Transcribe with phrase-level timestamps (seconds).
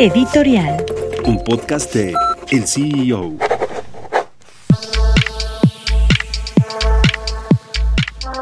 [0.00, 0.82] Editorial.
[1.26, 2.14] Un podcast de
[2.50, 3.36] El CEO.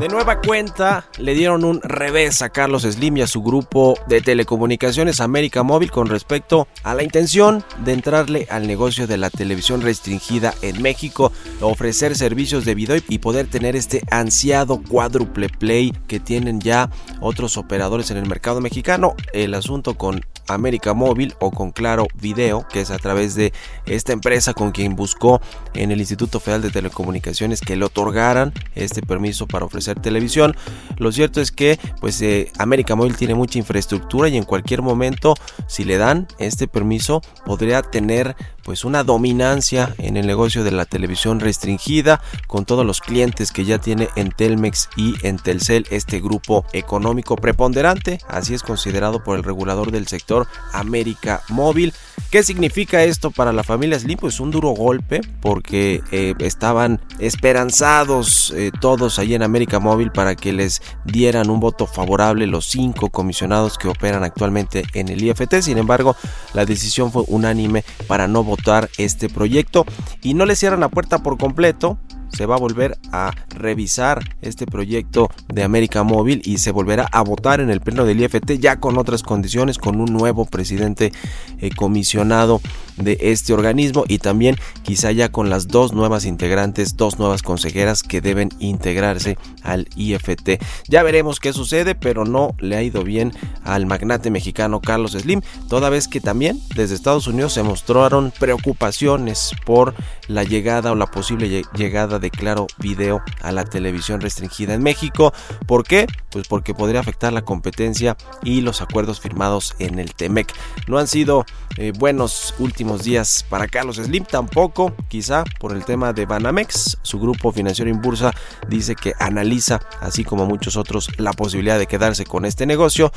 [0.00, 4.22] De nueva cuenta, le dieron un revés a Carlos Slim y a su grupo de
[4.22, 9.82] telecomunicaciones América Móvil con respecto a la intención de entrarle al negocio de la televisión
[9.82, 16.18] restringida en México, ofrecer servicios de video y poder tener este ansiado cuádruple play que
[16.18, 16.88] tienen ya
[17.20, 19.14] otros operadores en el mercado mexicano.
[19.34, 20.22] El asunto con
[20.54, 23.52] América Móvil o con Claro Video, que es a través de
[23.86, 25.40] esta empresa con quien buscó
[25.74, 30.56] en el Instituto Federal de Telecomunicaciones que le otorgaran este permiso para ofrecer televisión.
[30.96, 35.34] Lo cierto es que pues eh, América Móvil tiene mucha infraestructura y en cualquier momento
[35.66, 40.84] si le dan este permiso podría tener pues una dominancia en el negocio de la
[40.84, 46.20] televisión restringida con todos los clientes que ya tiene en Telmex y en Telcel este
[46.20, 51.92] grupo económico preponderante así es considerado por el regulador del sector América Móvil
[52.32, 54.18] ¿Qué significa esto para la familia Slim?
[54.18, 60.34] Pues un duro golpe porque eh, estaban esperanzados eh, todos ahí en América Móvil para
[60.34, 65.56] que les dieran un voto favorable los cinco comisionados que operan actualmente en el IFT.
[65.60, 66.16] Sin embargo,
[66.54, 69.86] la decisión fue unánime para no votar este proyecto.
[70.22, 71.98] Y no le cierran la puerta por completo
[72.32, 77.22] se va a volver a revisar este proyecto de América Móvil y se volverá a
[77.22, 81.12] votar en el pleno del IFT ya con otras condiciones, con un nuevo presidente
[81.58, 82.60] eh, comisionado
[82.96, 88.02] de este organismo y también quizá ya con las dos nuevas integrantes, dos nuevas consejeras
[88.02, 90.62] que deben integrarse al IFT.
[90.88, 93.32] Ya veremos qué sucede, pero no le ha ido bien
[93.64, 99.52] al magnate mexicano Carlos Slim, toda vez que también desde Estados Unidos se mostraron preocupaciones
[99.64, 99.94] por
[100.28, 105.32] la llegada o la posible llegada de Claro Video a la televisión restringida en México.
[105.66, 106.06] ¿Por qué?
[106.32, 110.52] Pues porque podría afectar la competencia y los acuerdos firmados en el TEMEC.
[110.88, 111.44] No han sido
[111.76, 116.98] eh, buenos últimos días para Carlos Slim, tampoco, quizá por el tema de Banamex.
[117.02, 118.32] Su grupo financiero en bursa
[118.68, 123.12] dice que analiza, así como muchos otros, la posibilidad de quedarse con este negocio,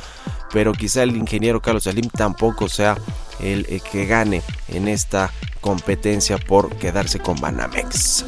[0.52, 2.96] pero quizá el ingeniero Carlos Slim tampoco sea
[3.40, 8.24] el eh, que gane en esta competencia por quedarse con Banamex.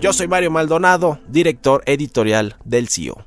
[0.00, 3.26] Yo soy Mario Maldonado, director editorial del CIO.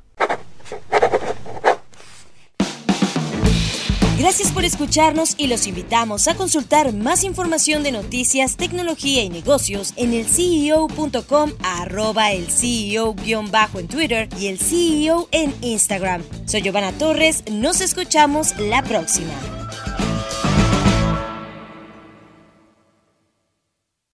[4.22, 9.94] Gracias por escucharnos y los invitamos a consultar más información de noticias, tecnología y negocios
[9.96, 16.22] en el CEO.com, arroba el CEO-bajo en Twitter y el CEO en Instagram.
[16.46, 19.61] Soy Giovanna Torres, nos escuchamos la próxima.